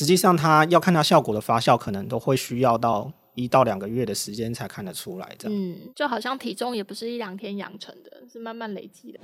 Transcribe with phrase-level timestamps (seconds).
[0.00, 5.28] 实际上它要看它效果的发酵，可能都会需要到一到两个月的时间才看得出来。
[5.38, 9.20] 这样，嗯，就好像体重也不是一两天养成的，是慢慢累积的。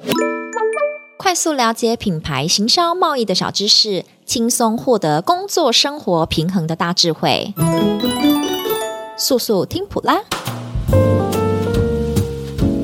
[1.17, 7.55] 快速了解品牌行销贸易的小知识，轻松获得工作生活平衡的大智慧。
[9.17, 10.23] 速速听普拉，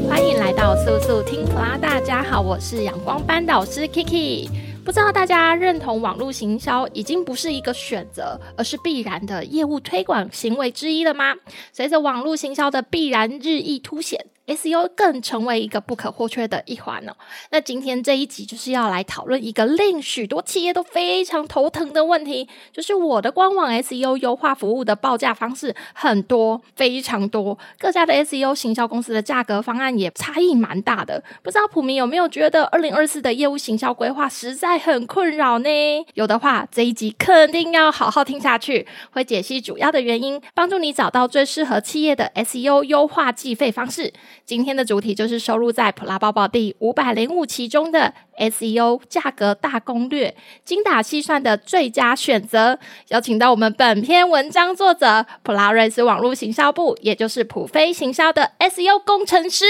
[0.09, 1.77] 欢迎来到速速听普拉。
[1.77, 4.49] 大家好，我是阳光班导师 Kiki。
[4.85, 11.35] 不知道大家认同网络行销已经不是一个选择，而是必然的业务推广行为之一了吗？
[11.73, 14.27] 随着网络行销的必然日益凸显。
[14.47, 17.13] SEO 更成为一个不可或缺的一环哦。
[17.51, 31.23] 那今天这一集就是要来讨论一个令许多企业都非常头疼的问题，就是我的官网 SEO 优化服务的报价方式很多，非常多，各家的 SEO 行销公司的价格方案也差异蛮大的。
[31.43, 35.69] 不知道普民有没有觉得二零二四的业务行销规划实在很困扰呢？
[36.15, 44.13] 有的话，这一集肯定要好好听下去，会解析主要的原因，帮助你找到最适合企业的 SEO 优化计费方式。
[44.45, 52.79] 今天的主题就是收录在普拉抱报第五百零五期中的 SEO 价格大攻略，精打细算的最佳选择。
[53.09, 59.65] 邀请到我们本篇文章作者普拉瑞斯网络行销部，也就是普飞行销的 SEO 工程师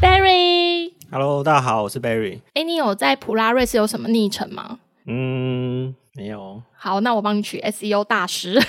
[0.00, 0.92] Barry。
[1.10, 2.40] Hello，大家好，我是 Barry。
[2.52, 4.78] 哎，你有在普拉瑞斯有什么昵称吗？
[5.06, 6.62] 嗯，没有。
[6.84, 8.60] 好，那我帮你取 SEO 大师，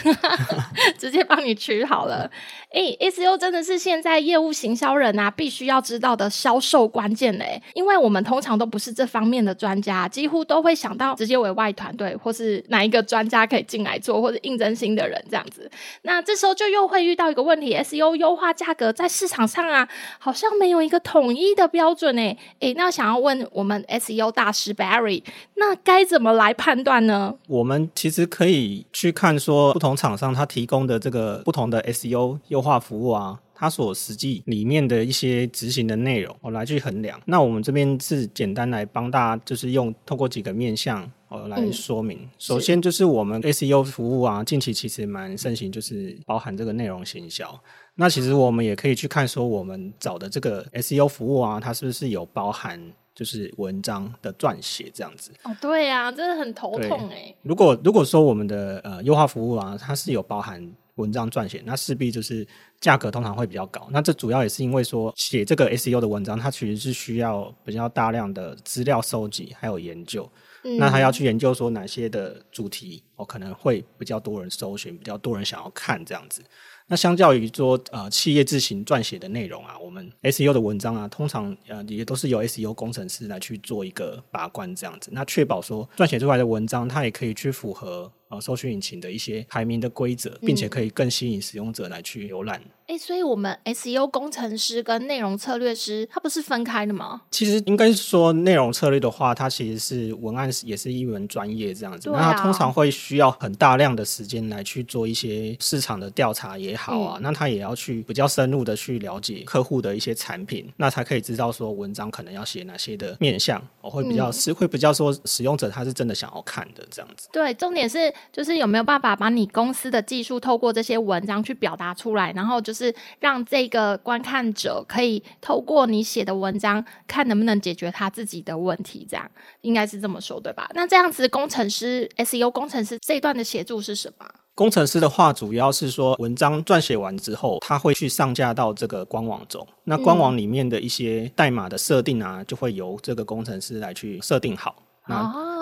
[0.98, 2.32] 直接帮你取好了。
[2.72, 7.62] 诶，SEO 真的是现在业务行销人啊，必须要知道的销售关键嘞。
[7.74, 15.70] 因为我们通常都不是这方面的专家，几乎都会想到直接委外团队，或是哪一个专家可以进来做，或者应征新的人这样子。
[16.04, 19.86] 那这时候就又会遇到一个问题：SEO 优化价格在市场上啊，
[20.20, 22.38] 好像没有一个统一的标准诶。
[22.62, 25.22] 诶，那想要问我们 SEO 大师 Barry，
[25.56, 27.36] 那该怎么来判断呢？
[27.50, 27.92] 我们。
[28.06, 37.20] 其实可以去看说，不同厂商它提供的这个不同的 SEO 优化服务啊，它所实际里面的一些执行的内容，我来去衡量。
[37.26, 42.20] 那我们这边是简单来帮大家，就是用透过几个面向哦来说明。
[42.20, 47.60] 嗯、首先就是我们 SEO 服务啊，近期其实蛮盛行，就是包含这个内容行销。
[47.96, 52.80] 那其实我们也可以去看说，我们找的这个 SEO 服务啊，它是不是有包含。
[53.16, 57.34] 就是文章的撰写这样子哦，对呀、啊，真的很头痛哎。
[57.42, 62.46] 如果如果说我们的呃优化服务啊，它是有包含文章撰写，那势必就是
[62.80, 63.88] 价格通常会比较高。
[63.90, 70.30] 那这主要也是因为说写这个 SEO 的文章，它其实是需要比较大量的资料收集还有研究。
[70.64, 76.42] 嗯、那他要去研究说哪些的主题哦可能会比较多人搜寻，比较多人想要看这样子。
[76.88, 92.62] 那相较于说，呃，企业自行撰写的内容啊，我们 SEO 的文章啊，通常呃也都是由 SEO 工程师来去做一个把关这样子，那确保说撰写出来的文章，它也可以去符合呃搜寻引擎的一些排名的规则，并且可以更吸引使用者来去浏览。
[92.88, 97.24] 哎、欸，所以我们 SEO 工程师跟内容策略师，它不是分开的吗？
[97.32, 102.12] 其实应该是说，内容策略的话，它其实是文案也是一门专业这样子。
[102.12, 117.28] 啊、那它通常会需要很大量的时间来去做一些市场的调查也好啊，嗯、那他也要去比较深入的去了解客户的一些产品，那才可以知道说文章可能要写哪些的面向，我会比较是、嗯、会比较说使用者他是真的想要看的这样子。
[117.32, 129.30] 对，重点是就是有没有办法把你公司的技术透过这些文章去表达出来，然后就是让这个观看者可以透过你写的文章，看能不能解决他自己的问题，这样
[129.62, 130.70] 应该是这么说对吧？
[130.74, 134.26] 那这样子，工程师 SEO 工程师这一段的协助是什么？
[134.56, 139.68] 工程师的话，主要是说文章撰写完之后，他会去上架到这个官网中。
[139.84, 144.76] 那官网里面的一些代码的设定啊，就会由这个工程师来去设定好。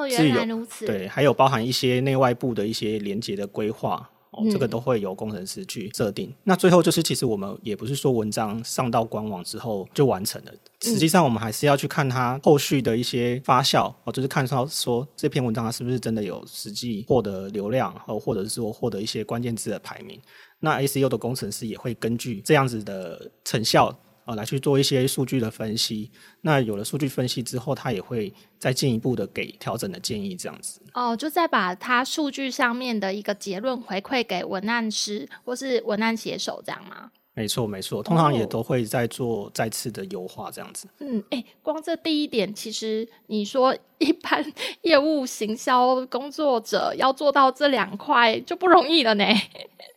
[0.04, 0.86] 哦，原来如此。
[0.86, 4.10] 对，还有包含一些内外部的一些连接的规划。
[4.36, 6.28] 哦，这个都会由工程师去设定。
[6.28, 20.20] 嗯、那最后就是，其实我们也不是说文章上到官网之后就完成了，实际上我们还是要去看它后续的一些发酵，哦，就是看到说这篇文章它是不是真的有实际获得流量，哦，或者是说获得一些关键字的排名。
[20.60, 23.96] 那 SEO 的工程师也会根据这样子的成效。
[24.26, 26.12] 啊，来去做一些数据的分析。
[26.42, 30.82] 那有了数据分析之后，他也会再进一步的给调整的建议，这样子。
[30.94, 37.12] 哦，就再把他数据上面的一个结论回馈给文案师或是文案写手，这样吗？
[37.36, 40.86] 没错，没错，通常也都会再做再次的优化，这样子。
[40.86, 44.46] 哦、嗯，哎，光这第一点，其实你说一般
[44.84, 49.26] 业务行销工作者要做到这两块就不容易了呢。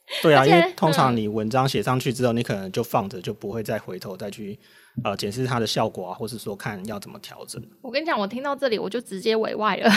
[0.23, 4.59] 对啊，因为通常你文章写上去之后，嗯、你可能就放着，就不会再回头再去
[5.05, 7.61] 呃检视它的效果啊，或是说看要怎么调整。
[7.83, 9.91] 我跟你讲，我听到这里我就直接委外了。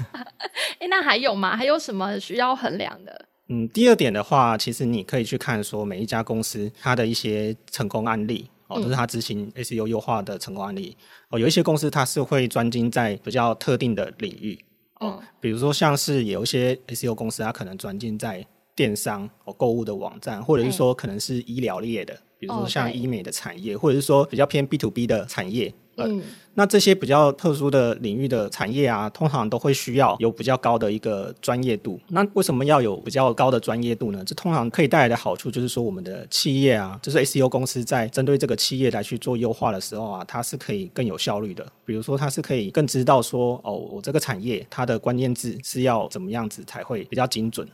[0.80, 1.56] 哎，那还有吗？
[1.56, 3.26] 还有什么需要衡量的？
[3.48, 10.96] 嗯，第二点的话，其实你可以去看说每一家公司它的一些成功案例哦，就是它执行 SEO 优化的成功案例
[11.28, 11.38] 哦。
[11.38, 14.58] 有一些公司它是会专精在比较特定的领域
[15.00, 25.72] 哦，嗯、比如说像是有一些 SEO 公司，它可能专精在电商哦购物的网站，或者是说可能是医疗业的，比如说像医美的产业，或者是说比较偏 B to B 的产业。
[25.98, 26.22] 嗯，
[26.54, 32.00] 那这些比较特殊的领域的产业啊，通常都会需要有比较高的一个专业度。
[32.08, 34.24] 那为什么要有比较高的专业度呢？
[34.24, 41.62] 这通常可以带来的好处就是说，我们的企业啊，就是 SEO 公司在针对这个企业来去做优化的时候啊，它是可以更有效率的。
[41.84, 47.68] 比如说，它是可以更知道说，哦，我这个产业它的关键字是要怎么样子才会比较精准。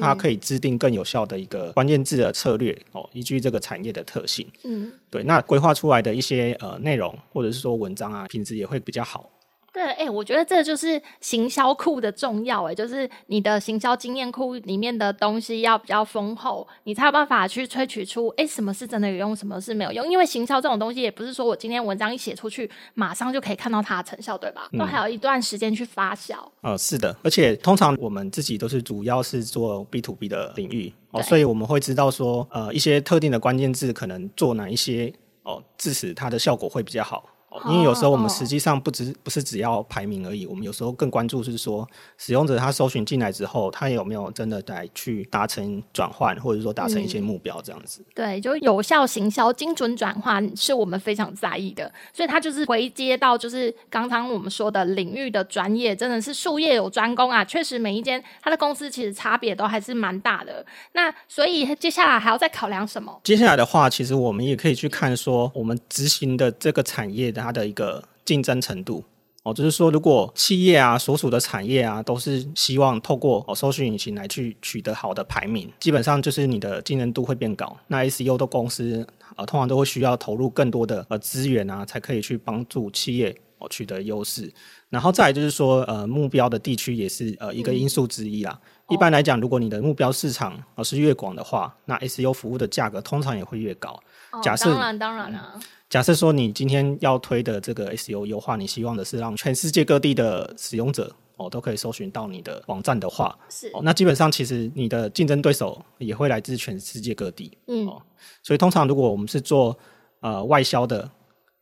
[0.00, 9.30] 它可以制定更有效的一个关键字的策略哦，依据这个产业的特性，嗯，对，那规划出来的一些呃内容或者是说文章啊，品质也会比较好。
[9.70, 20.10] 对，哎、欸，我觉得这就是行销库的重要，哎，就是你的行销经验库里面的东西要比较丰厚，你才有办法去萃取出，哎、欸，什么是真的有用，什么是没有用。
[20.10, 24.68] 因为行销这种东西，也不是说我今天文章一写出去，马上就可以看到它的成效，对吧？
[24.76, 26.34] 都还有一段时间去发酵。
[26.62, 35.12] 嗯、呃，是的，而且通常我们自己都是主要是做 B to B 的领域哦，所以我们会知道说，呃，一些特定的关键字可能做哪一些
[35.42, 37.24] 哦，致使它的效果会比较好。
[37.66, 48.00] 因为有时候我们实际上不只不是只要排名而已，我们有时候更关注是说，使用者他搜寻进来之后，他有没有真的来去达成转换，或者说达成一些目标这样子。
[48.00, 57.44] 嗯、对，就有效行销、精准转换是我们非常在意的，所以它就是回接到就是刚刚我们说的领域的专业，真的是术业有专攻啊。
[57.44, 60.64] 确实每一间它的公司其实差别都还是蛮大的。
[60.92, 63.20] 那所以接下来还要再考量什么？
[63.24, 67.47] 接下来的话，其实我们也可以去看说，我们执行的这个产业的。
[67.48, 69.02] 它的一个竞争程度
[69.42, 77.74] 哦，就是说，如果企业啊所属的产业啊都是希望透过哦搜寻引擎来去取得好的排名，基本上就是你的竞争度会变高。
[77.86, 79.06] 那 SEO 的公司
[79.36, 84.52] 啊，通常都会需要投入更多的呃资源啊，才可以去帮助企业哦取得优势。
[84.90, 88.60] 然后再来就是说，呃，目标的地区也是呃一个因素之一啦。
[88.88, 93.90] 嗯、一般来讲，如果你的目标市场哦是越广的话，那 SEO 服务的价格通常也会越高。
[94.32, 95.52] 哦、假设当然当然了。
[95.54, 103.68] 嗯假设说你今天要推的这个 SEO 优化，你希望的是让全世界各地的使用者哦都可以搜寻到你的网站的话，是。
[103.72, 107.86] 哦，那基本上其实你的竞争对手也会来自全世界各地，嗯。
[107.86, 108.02] 哦，
[108.42, 109.76] 所以通常如果我们是做
[110.20, 111.10] 呃外销的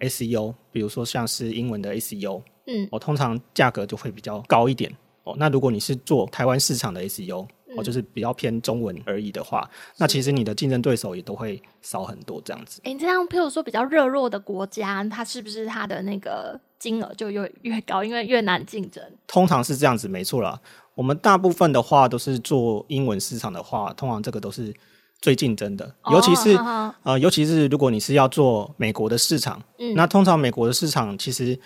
[0.00, 5.37] SEO，比如说像是英文的 SEO，嗯，哦，通常价格就会比较高一点哦。
[5.38, 7.46] 那如果你是做台湾市场的 SEO，
[7.76, 9.69] 哦，就是比较偏中文而已的话，
[9.99, 12.81] 那其实你的竞争对手也都会少很多这样子。
[12.84, 19.02] 哎，这样，譬如说比较热络的国家，它是不是它的那个金额就越越高，因为越难竞争？
[19.26, 20.61] 通常是这样子，没错啦。
[20.94, 24.75] 我们大部分的话都是做英文市场的话，通常这个都是
[25.20, 31.58] 最竞争的，尤其是、哦、呃，尤其是如果你是要做美国的市场，嗯，那通常美国的市场其实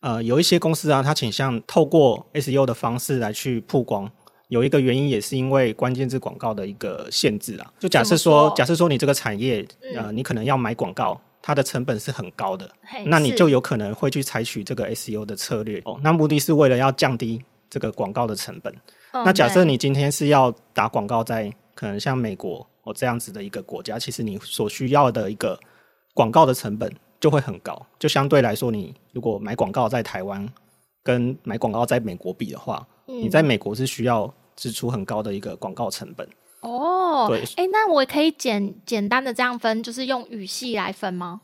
[0.00, 4.10] 呃有一些公司啊，它倾向透过 SEO 的方式来去曝光。
[4.52, 7.72] 有一个原因也是因为关键字广告的一个限制啊。
[7.78, 12.70] 就假设说，说假设说你这个产业，嗯、呃，你可能要买广告，它的成本是很高的，
[13.06, 15.98] 那你就有可能会去采取这个 SEO 的策略哦。
[16.02, 18.70] 那目的是为了要降低这个广告的成本。
[19.12, 25.58] 哦、那假设你今天是要打广告在可能像美国哦这样子的一个国家，其实你所需要的一个
[26.12, 27.86] 广告的成本就会很高。
[27.98, 30.46] 就相对来说，你如果买广告在台湾
[31.02, 34.30] 跟买广告在美国比的话，嗯、你在美国是需要。
[34.62, 36.24] 支出很高的一个广告成本
[36.60, 41.40] 哦，对，哎，那我可以简简单的这样分，就是用语系来分吗？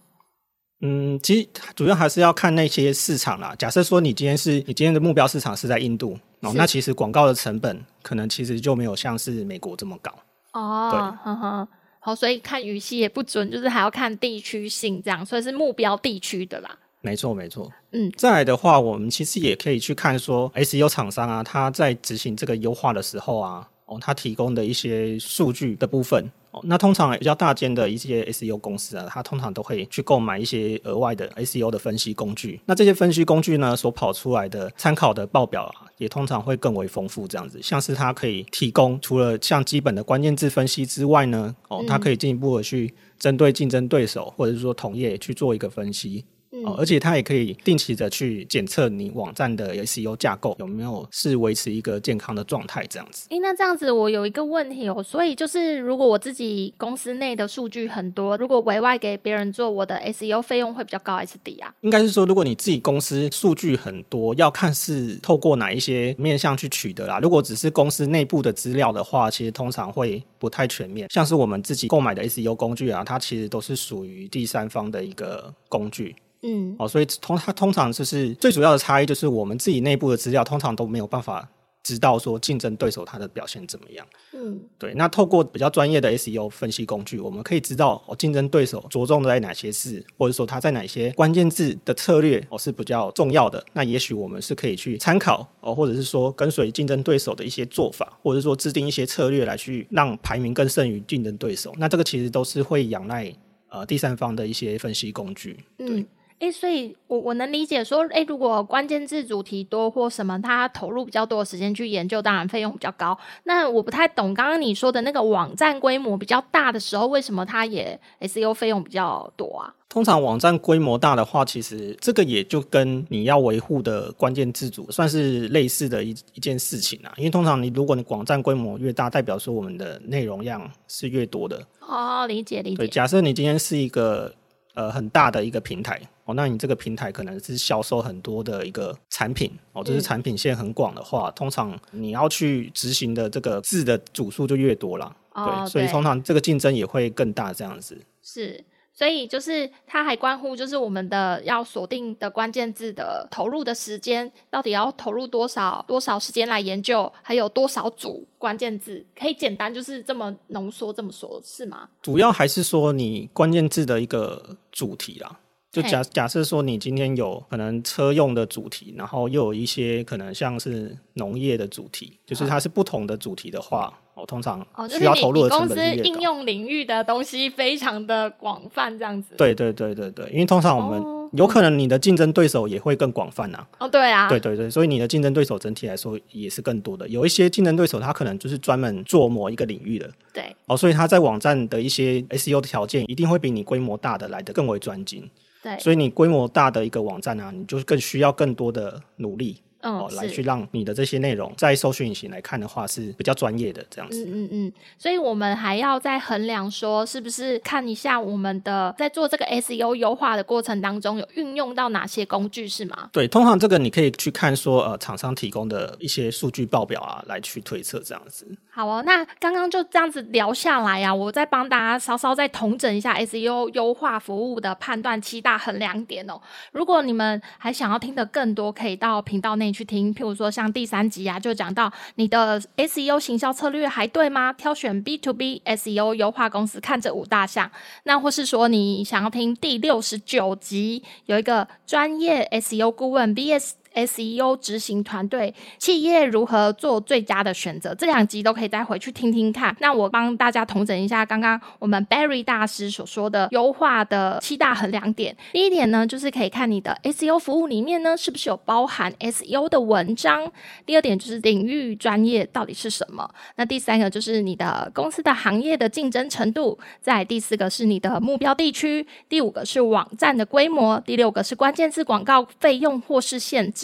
[0.83, 3.53] 嗯，其实主要还是要看那些市场啦。
[3.59, 10.15] 假设说你今天是你今天的目标市场是在印度哦，那其实广告的成本可能其实就没有像是美国这么高
[10.53, 10.89] 哦。
[10.93, 16.79] 对，呵呵，好，所以看语系也不准，就是还要看地区性这样，所以是目标地区的啦。
[17.01, 17.71] 没错，没错。
[17.93, 26.31] 嗯，再来的话，我们其实也可以去看说，SEO 厂商啊，他在执行这个优化的时候啊，哦，他提供的一些数据的部分。
[26.51, 32.59] 哦，那通常比较大间的一些 SEO 公司啊，它通常都会去购买一些额外的 SEO 的分析工具。
[32.65, 37.29] 那这些分析工具呢，所跑出来的参考的报表啊，也通常会更为丰富。
[37.29, 46.25] 这样子，像是它可以提供除了像基本的关键字分析之外呢，哦，它可以进一步的去针对竞争对手或者是说同业去做一个分析。
[46.65, 53.27] 哦，而且它也可以定期的去检测你网站的 SEO 架构有没有是维持一个健康的状态，这样子。
[53.31, 61.73] 诶，那这样子我有一个问题哦，所以就是如果我自己公司内的数据很多，如果委外给别人做，我的 SEO 费用会比较高还是低啊？
[61.81, 67.19] 应该是说，如果你自己公司数据很多，要看是透过哪一些面向去取得啦。
[67.21, 71.09] 如果只是公司内部的资料的话，其实通常会不太全面。
[71.11, 76.15] 像是我们自己购买的 SEO 工具啊，它其实都是属于第三方的一个工具。
[76.43, 81.49] 嗯，哦，所以通它通常就是最主要的差异，就是我们自己内部的资料通常都没有办法
[81.83, 84.07] 知道说竞争对手他的表现怎么样。
[84.35, 84.93] 嗯，对。
[84.95, 93.65] 那透过比较专业的 SEO 分析工具，我们可以知道哦，竞争对手着重在哪些事，或者说他在哪些关键字的策略哦是比较重要的。
[93.73, 101.73] 那也许我们是可以去参考哦，或者是说跟随竞争对手的一些做法，或者说制定一些策略来去让排名更胜于竞争对手。
[101.79, 103.33] 那这个其实都是会仰赖
[103.71, 105.59] 呃第三方的一些分析工具。
[105.77, 106.01] 对。
[106.01, 106.07] 嗯
[106.41, 113.19] 诶，所以我我能理解说，诶，如果关键字主题多或什么，他投入比较多的时间去研究，当然费用比较高。
[113.45, 119.75] 那我不太懂刚刚你说的那个网站规模比较大的时候，为什么它也 SEO 费用比较多啊？
[119.89, 127.13] 通常网站规模大的话，其实这个也就跟你要维护的关键字组算是类似的一一件事情啊。
[127.17, 131.67] 因为通常你如果你网站规模越大，代表说我们的内容量是越多的。
[131.81, 132.77] 哦，理解理解。
[132.77, 134.33] 对，假设你今天是一个
[134.75, 136.01] 呃很大的一个平台。
[136.29, 145.17] 哦，那你这个平台可能是销售很多的一个产品哦，就是产品线很广的话，嗯，通常你要去执行的这个字的组数就越多了。
[145.33, 147.99] 哦，对，所以通常这个竞争也会更大，这样子。
[148.23, 161.89] 是，所以就是它还关乎就是我们的要锁定的关键字的投入的时间，到底要投入多少多少时间来研究，还有多少组关键字，可以简单就是这么浓缩这么说，是吗？
[162.03, 165.39] 主要还是说你关键字的一个主题啦。
[165.71, 175.51] 就假假设说你今天有可能车用的主题，然后又有一些可能像是农业的主题，就是它是不同的主题的话，我、哦、通常需要投入的。
[175.51, 179.35] 公司应用领域的东西非常的广泛，这样子。
[179.37, 183.67] 对对对对对，因为通常我们有可能你的竞争对手也会更广泛呐。
[183.79, 184.27] 哦，对啊。
[184.27, 187.07] 对对对，所以你的竞争对手整体来说也是更多的。
[187.09, 190.11] 有一些竞争对手他可能就是专门做某一个领域的。
[190.33, 190.57] 对。
[190.65, 195.29] 哦，所以他在网站的一些 SEO 的条件一定会比你规模大的来的更为专精。
[195.63, 199.63] 对，所以你规模大的一个网站啊，你就更需要更多的努力。
[199.83, 204.25] 哦，来去让你的这些内容在搜寻引擎来看的话是比较专业的这样子。
[204.25, 213.09] 嗯嗯嗯，所以我们还要再衡量说，是不是看一下我们的在做这个 SEO 优化的过程当中有运用到哪些工具是吗？
[213.13, 218.45] 对，通常这个你可以去看说，呃，厂商提供的一些数据报表啊，来去推测这样子。
[218.71, 226.41] 好哦，那刚刚就这样子聊下来啊，我再帮大家稍稍再统整一下 SEO 优化服务的判断七大衡量点哦。
[226.73, 229.68] 如果你们还想要听得更多，可以到频道内。
[229.69, 234.53] 你去听，譬如说像第三集啊，就讲到你的 SEO 行销策略还对吗？
[234.53, 237.71] 挑选 B to B SEO 优化公司，看这五大项。
[238.05, 243.73] 那或是说你想要听第六十九集，有一个专业 SEO 顾问 BS。
[243.95, 247.95] SEO 执行团队企业如何做最佳的选择？
[247.95, 249.77] 这两集都可以再回去听听看。
[249.81, 255.37] 那我帮大家统整一下刚刚我们 Barry 大师所说的优化的七大衡量点。
[255.53, 260.51] 第一点呢，就是可以看你的 SEO 服务里面呢，是不是有包含 SEO 的文章。
[260.85, 263.29] 第二点就是领域专业到底是什么。
[263.57, 266.79] 那第三个就是你的公司的行业的竞争程度。
[267.01, 269.07] 再第四个是你的目标地区。
[269.29, 271.01] 第五个是网站的规模。
[271.01, 273.78] 第六个是关键字广告费用或是限制。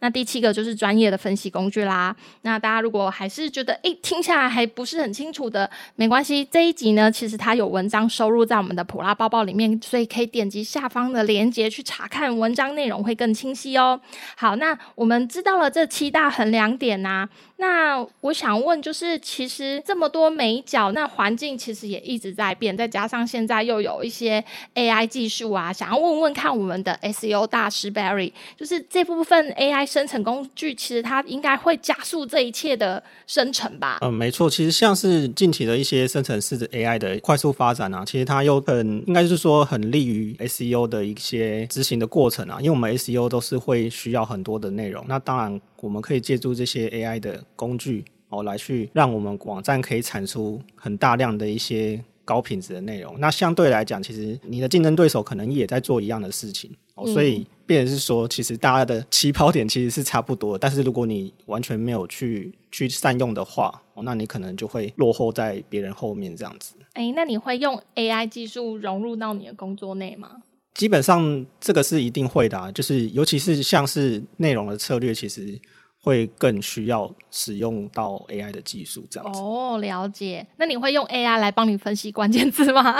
[0.00, 2.14] 那第七个就是专业的分析工具啦。
[2.42, 6.44] 那大家如果还是觉得诶听下来还不是很清楚的，没关系。
[6.50, 14.00] 这一集呢，其实它有文章收入在我们的普拉包包里面，所以可以点击下方的链接去查看文章内容，会更清晰哦。
[14.36, 17.28] 好，那我们知道了这七大衡量点呐、啊。
[17.58, 33.98] 那我想问，就是其实这么多美角，那环境其实也一直在变，再加上现在又有一些 AI 技术啊，想要问问看我们的 SEO 大师 Barry，就是这部分 AI 生成工具，其实它应该会加速这一切的生成吧？
[34.02, 45.60] 嗯，没错，其实像是近期的一些生成式的 AI 的快速发展啊，其实它又很应该是说很利于 SEO 的一些执行的过程啊，因为我们 SEO 都是会需要很多的内容，那当然。
[45.82, 53.18] 我们可以借助这些 AI 的工具哦，来去让我们网站可以产出很大量的一些高品质的内容。
[53.18, 60.58] 那相对来讲，其实你的竞争对手可能也在做一样的事情哦，所以变成是说，其实大家的起跑点其实是差不多的。
[60.58, 66.74] 但是如果你完全没有去去善用的话哦，那你可能就会落后在别人后面这样子。
[66.94, 70.42] 诶，那你会用 AI 技术融入到你的工作内吗？
[70.74, 75.58] 基本上这个是一定会的啊，就是尤其是像是内容的策略，其实
[76.06, 79.40] 会更需要使用到 AI 的技术这样子。
[79.40, 80.46] 哦，了解。
[80.56, 82.94] 那你会用 AI 来帮你分析关键字吗？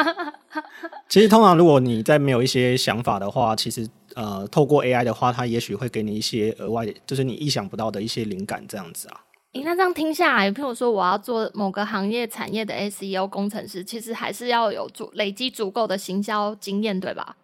[1.09, 9.21] 其实通常如果你在没有一些想法的话，其实呃，透过 AI 的话，它也许会给你一些额外的，就是你意想不到的一些灵感这样子啊。
[9.53, 17.37] 诶，那这样听下来，譬如说我要做某个行业产业的 SEO 工程师，其实还是要有足累积足够的行销经验，对吧？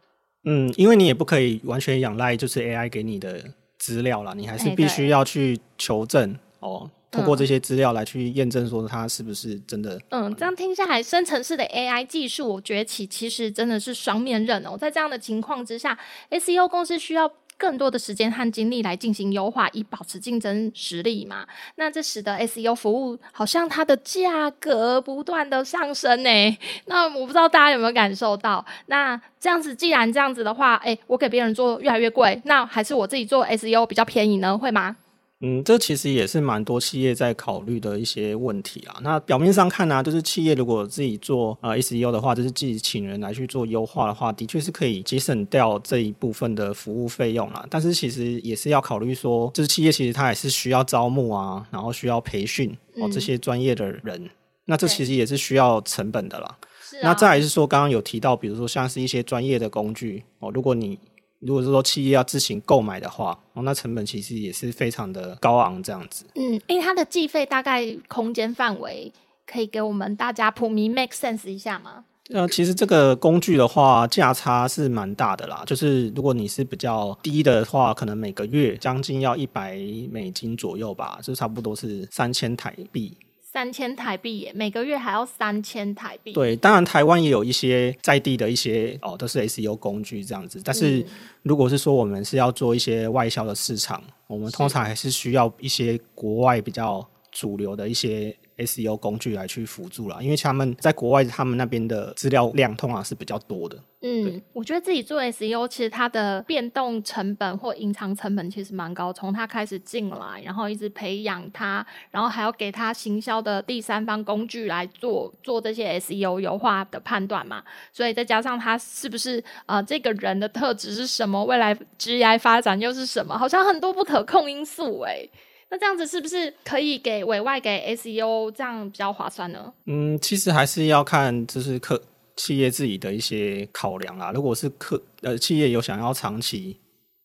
[0.45, 3.45] 嗯，因为你也不可以完全仰赖就是 AI 给你的
[3.83, 10.01] 资料啦，你还是必须要去求证哦，通过这些资料来去验证说它是不是真的。
[10.11, 14.77] 嗯，这样听下来，生成式的 AI 技术崛起，其实真的是双面刃哦。
[14.79, 15.99] 在这样的情况之下
[16.31, 17.29] ，SEO 公司需要。
[17.62, 21.47] 更多的时间和精力来进行优化，以保持竞争实力嘛。
[21.76, 26.59] 那这使得 SEO 服务好像它的价格不断的上升呢。
[26.87, 28.66] 那我不知道大家有没有感受到？
[28.87, 34.59] 那这样子，既然这样子的话，哎，我给别人做越来越贵，那还是我自己做 SEO 比较便宜呢？
[34.59, 34.97] 会吗？
[35.45, 38.97] 嗯，这其实也是蛮多企业在考虑的一些问题啊。
[39.03, 47.67] 那表面上看呢、啊，就是企业如果自己做呃 SEO 的话，就是自己请人来去做优化的话，的确是可以节省掉这一部分的服务费用啦。
[47.69, 54.31] 但是其实也是要考虑说，就是企业其实它也是需要招募啊，然后需要培训哦这些专业的人、嗯。
[54.67, 56.57] 那这其实也是需要成本的啦。
[57.03, 60.97] 那再来是说，刚刚有提到，比如说像是一些专业的工具哦，如果你
[61.43, 66.25] 如果是说企业要自行购买的话，哦，那成本其实也是非常的高昂，这样子。
[66.37, 69.13] 嗯，因为它的计费大概空间范围
[69.47, 72.05] 可以给我们大家普迷 make sense 一下吗？
[72.31, 75.65] 呃，其实这个工具的话，价差是蛮大的啦。
[75.67, 79.77] 就是如果你是比较低的话，可能每个月将近要一百
[80.11, 83.17] 美金左右吧，就差不多是三千台币。
[83.52, 86.32] 三千台币耶，每个月还要三千台币。
[86.32, 90.59] 对，当然台湾也有一些在地的一些哦，都是 SEO 工具这样子。
[90.64, 91.04] 但是
[91.42, 98.35] 如果是说我们是要做一些外销的市场，我们通常还是需要一些国外比较主流的一些。
[98.59, 103.76] SEO 工具来去辅助啦，因为他们在国外，他们那边的资料量通常是比较多的。
[104.04, 109.12] 嗯，我觉得自己做 SEO，其实它的变动成本或隐藏成本其实蛮高。
[109.12, 117.62] 从它开始进来，然后一直培养它，然后还要给它行销的第三方工具来做做这些 SEO 优化的判断嘛。
[117.93, 125.30] 所以再加上它是不是呃这个人的特质是什么，未来 GI 发展又是什么，好像很多不可控因素哎、欸。
[125.73, 129.73] 那这样子是不是可以给委外给 SEO 这样比较划算呢？
[129.87, 131.99] 嗯，其实还是要看就是客
[132.37, 134.30] 企业自己的一些考量啦。
[134.32, 136.78] 如果是客呃企业有想要长期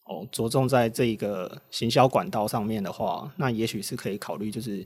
[0.05, 4.81] 哦着重在这个行销管道上面的话，那也许是可以考虑就是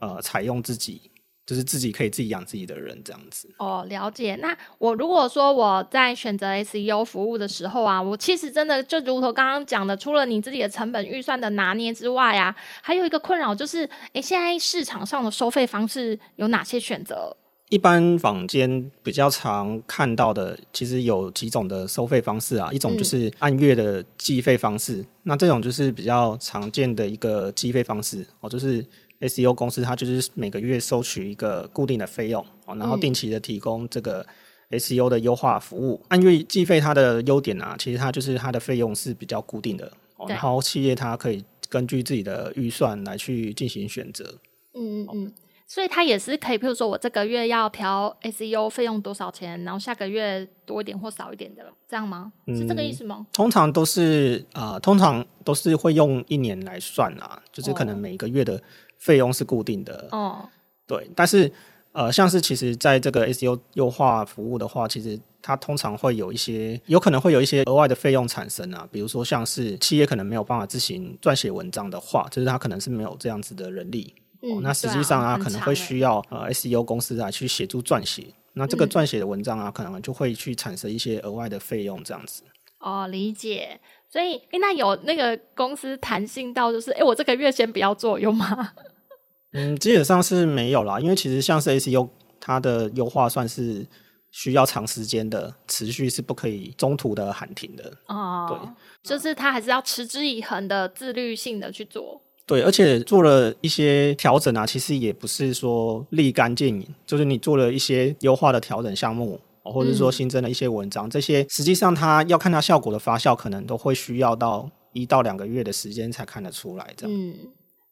[0.00, 1.10] 呃采用自己。
[1.46, 4.36] 就是自己可以自己养自己的人这样子哦，了解。
[4.36, 17.36] 那我如果说我在选择 SEO 服务的时候啊，我其实真的就如同刚刚讲的，除了你自己的成本预算的拿捏之外啊，还有一个困扰就是，诶，现在市场上的收费方式有哪些选择？
[17.68, 28.86] 一般坊间比较常看到的，其实有几种的收费方式啊，一种就是按月的计费方式，嗯，那这种就是比较常见的一个计费方式哦，就是。
[29.20, 34.24] SEO 公司它就是每个月收取一个固定的费用，然后定期的提供这个
[34.70, 36.02] SEO 的优化服务。
[36.08, 39.92] 按月计费，它的优点啊，其实它就是它的费用是比较固定的，
[40.26, 44.38] 然后企业它可以根据自己的预算来去进行选择。
[44.72, 45.32] 嗯嗯嗯，
[45.66, 52.32] 所以它也是可以，譬如说我这个月要调 SEO 费用多少钱，然后下个月多一点或少一点的，这样吗？
[52.46, 53.18] 是这个意思吗？
[53.20, 58.62] 嗯、通常都是啊、呃，通常都是会用一年来算啊，就是可能每个月的。
[59.00, 60.08] 费用是固定的。
[60.12, 60.48] 哦，
[60.86, 61.52] 对，但是
[61.92, 82.42] 呃，像是其实在这个 SEO 优化服务的话，其实它通常会有一些，有可能会有一些额外的费用产生啊，比如说像是企业可能没有办法自行撰写文章的话，就是它可能是没有这样子的人力，嗯哦、那实际上啊，啊可能会需要呃 SEO 公司啊去协助撰写，那这个撰写的文章啊，可能就会去产生一些额外的费用这样子。
[82.78, 83.80] 哦，理解。
[84.12, 88.72] 所以，欸、那有那个公司弹性到就是，哎、欸，我这个月先不要做，有吗？
[89.52, 92.08] 嗯，基本上是没有啦，因为其实像是 SEO，
[92.40, 93.86] 它的优化算是
[94.32, 97.92] 需要长时间的，持续是不可以中途的喊停的。
[98.08, 98.70] 哦，对，
[99.02, 102.20] 就是它还是要持之以恒的自律性的去做。
[102.46, 109.40] 对，而且做了一些调整啊，其实也不是说立竿见影，就是你做了一些优化的调整项目。
[109.62, 116.92] 或者说新增的一些文章，嗯、这些实际上它要看它效果的发酵，可能都会需要到一到两个月的时间才看得出来。
[116.96, 117.34] 这样，嗯，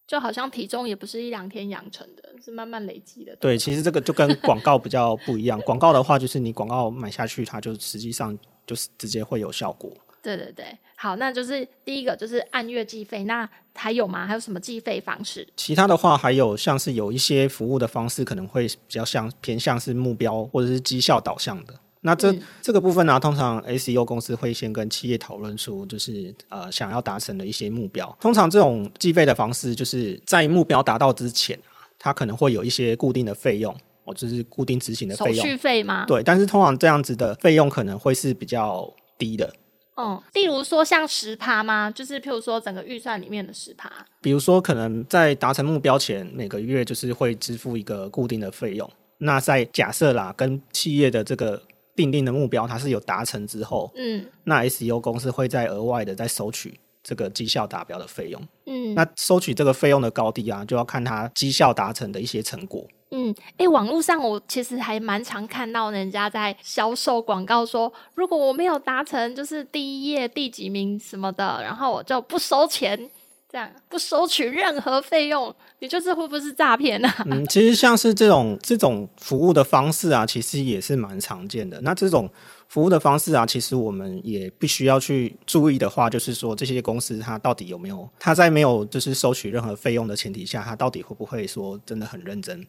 [0.06, 3.36] 就好像体重也不是一两天养成的，是慢慢累积的。
[3.36, 5.60] 对，其实这个就跟广告比较不一样。
[5.60, 9.92] 广告的话，就是你广告买下去，它就实际上就是直接会有效果。
[10.22, 14.26] 对对对，好，那就是第一个就是按月计费，那还有吗？
[14.26, 15.46] 还有什么计费方式？
[15.56, 21.74] 其他的话，还有像是有一些服务的方式，可能会比较像偏向是目标或者是绩效导向的。
[22.00, 28.16] 那这、嗯、这个部分呢、啊，通常 SEO 公司会先跟企业讨论出，就是呃想要达成的一些目标。
[28.20, 31.58] 通常这种计费的方式，就是在目标达到之前，
[31.98, 35.36] 它可能会有一些固定的费用，哦，就是固定执行的费用。
[35.36, 36.04] 手续费吗？
[36.06, 39.52] 对，但是通常这样子的费用可能会是比较低的。
[40.00, 41.90] 嗯，例如说像十趴吗？
[41.90, 43.90] 就是譬如说整个预算里面的十趴。
[44.22, 48.90] 比如说，可能在达成目标前，每个月就是会支付一个固定的费用。
[49.18, 51.62] 那在假设啦，跟企业的这个。
[51.98, 73.10] 定定的目标，它是有达成之后，嗯，那 SEO 公司会再额外的再收取这个绩效达标的费用，嗯，那收取这个费用的高低啊，就要看它绩效达成的一些成果，嗯，哎、欸，网络上我其实还蛮常看到人家在销售广告说，如果我没有达成就是第一页第几名什么的，然后我就不收钱。
[73.50, 77.08] 这样不收取任何费用，你就是会不会是诈骗呢？
[77.24, 81.80] 嗯，其实像是这种这种服务的方式啊，其实也是蛮常见的。
[81.80, 82.28] 那这种
[82.68, 92.66] 服务的方式啊，其实我们也必须要去注意的话，就是说这些公司它到底有没有，它在没有就是收取任何费用的前提下，它到底会不会说真的很认真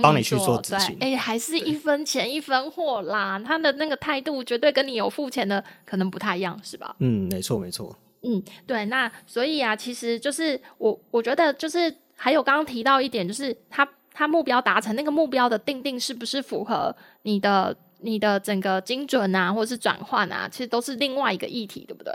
[0.00, 0.96] 帮你，去做执行？
[1.00, 6.94] 哎、欸，还是一分钱一分货啦，他的那个态度绝对跟你有付钱的可能不太一样，是吧？
[7.00, 7.96] 嗯，没错，没错。
[8.22, 22.12] 嗯，对，那所以啊，其实就是我我觉得就是还有刚刚提到一点，就是他他目标达成那个目标的定定是不是符合你的你的整个精准啊，或者是转换啊，其实都是另外一个议题，对不对？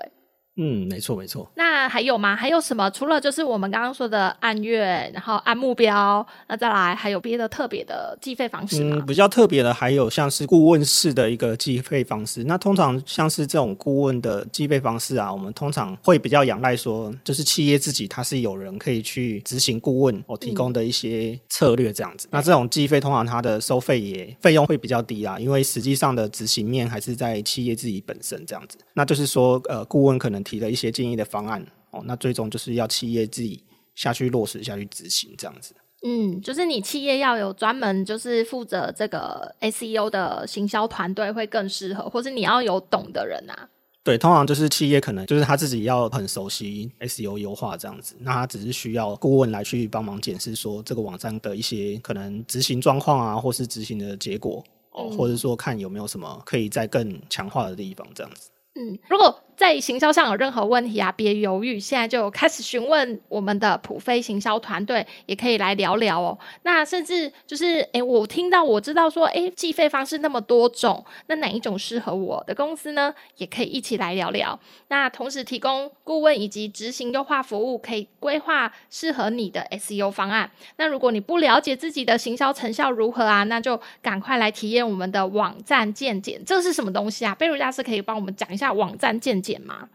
[0.59, 1.47] 嗯，没错没错。
[1.55, 2.35] 那还有吗？
[2.35, 2.89] 还有什么？
[2.89, 8.97] 除了就是我们刚刚说的按月，然后按目标，那再来还有别的特别的计费方式吗？
[8.99, 12.43] 嗯，比较特别的还有像是顾问式的一个计费方式。
[12.45, 22.25] 那通常像是这种顾问的计费方式啊，我们通常会比较仰赖说，就是企业自己它是有人可以去执行顾问我提供的一些策略这样子。
[22.27, 28.75] 嗯、那这种计费通常它的收费也费用会比较低啊，因为实际上的执行面还是在企业自己本身这样子。
[28.93, 30.43] 那就是说，呃，顾问可能。
[30.47, 33.61] 提了一些建议的方案哦，那最终就是要企业自己
[33.95, 35.75] 下去落实下去执行这样子。
[36.03, 43.67] 嗯，就是你企业要有专门就是负责这个 SEO 的行销团队会更适合，或是你要有懂的人啊。
[44.03, 58.49] 对，通常就是企业可能就是他自己要很熟悉 SEO 优化这样子，那他只是需要顾问来去帮忙检视说这个网站的一些可能执行状况啊，或是执行的结果哦，或者说看有没有什么可以再更强化的地方这样子。
[58.75, 66.37] 嗯，如果在行销上有任何问题啊，别犹豫，现在就开始询问我们的普飞行销团队，也可以来聊聊哦。
[66.61, 73.11] 那甚至就是，诶，我听到我知道说，诶，计费方式那么多种，那哪一种适合我的公司呢？
[73.37, 74.59] 也可以一起来聊聊。
[74.89, 80.51] 那同时提供顾问以及执行优化服务，可以规划适合你的 SEO 方案。
[80.75, 86.39] 那如果你不了解自己的行销成效如何啊，那就赶快来体验我们的网站健检。
[86.45, 87.33] 这是什么东西啊？
[87.33, 89.46] 贝如大师可以帮我们讲一下网站健检。
[89.47, 89.87] 检吗？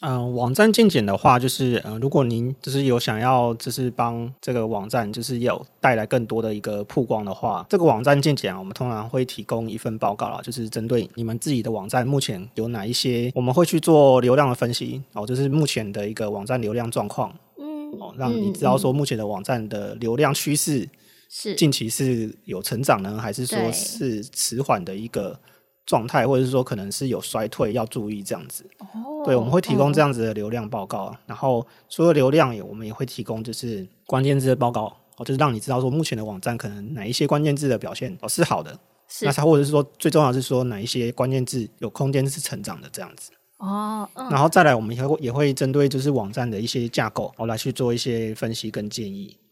[0.00, 20.86] 嗯、呃，网站进检的话，就是呃，如果您就是有想要，就是帮这个网站就是有带来更多的一个曝光的话，这个网站进检啊，我们通常会提供一份报告啦，就是针对你们自己的网站目前有哪一些，我们会去做流量的分析哦，就是目前的一个网站流量状况，嗯，哦，让你知道说目前的网站的流量趋势
[21.30, 25.38] 是近期是有成长呢，还是说是迟缓的一个。
[25.86, 28.64] 状态，或者是说可能是有衰退，要注意这样子。
[28.78, 31.06] 哦，对，我们会提供这样子的流量报告。
[31.06, 34.84] 哦、然后除了流量，也我们也会提供就是关键字的报告，
[35.16, 43.30] 哦，就是让你知道说目前的网站可能哪一些关键字的表现哦是好的，是那它或者是说最重要的是说哪一些关键字有空间是成长的这样子。
[43.58, 49.43] 哦，嗯、然后再来，我们也会也会针对就是网站的一些架构，哦，来去做一些分析跟建议，哦，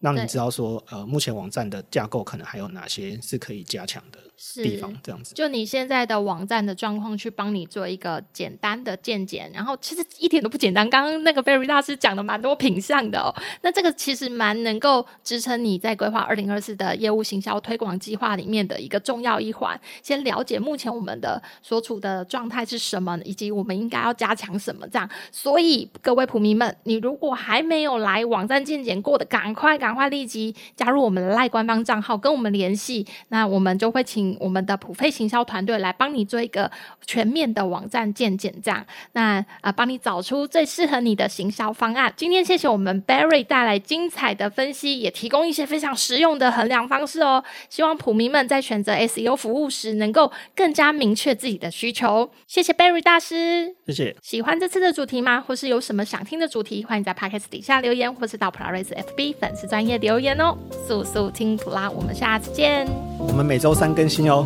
[0.00, 4.18] 让你知道说呃目前网站的架构可能还有哪些是可以加强的。
[4.54, 10.88] 地方这样子，就你现在的网站的状况，去帮你做一个简单的健检，然后其实一点都不简单。
[10.88, 19.78] 刚刚那个 Berry 大师讲的蛮多品相的哦，那这个其实蛮能够支撑你在规划二零二四的业务行销推广计划里面的一个重要一环。
[20.04, 24.86] 先了解目前我们的所处的状态是什么，以及我们应该要加强什么。
[24.86, 33.06] 这样，所以各位普迷们，你如果还没有来网站健检过的，赶快赶赶快立即加入我们的赖官方账号，跟我们联系。
[33.28, 36.70] 那我们就会请我们的普费行销团队来帮你做一个
[37.06, 42.12] 全面的网站建检，这样那啊，帮你找出最适合你的行销方案。
[42.14, 47.42] 今天谢谢我们 Barry 带来精彩的分析，也提供一些非常实用的衡量方式哦。
[47.70, 52.30] 希望普民们在选择 SEO 服务时，能够更加明确自己的需求。
[52.46, 54.14] 谢谢 Barry 大师，谢谢。
[54.20, 55.40] 喜欢这次的主题吗？
[55.40, 56.84] 或是有什么想听的主题？
[56.84, 60.56] 欢迎在 Podcast 底下留言，或是到 Polaris FB 粉丝专专业留言哦。
[60.88, 62.84] 速速听普拉，我们下次见。
[63.16, 64.44] 我们每周三更新哦。